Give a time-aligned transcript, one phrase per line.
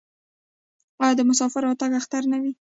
[1.03, 2.51] آیا د مسافر راتګ اختر نه وي؟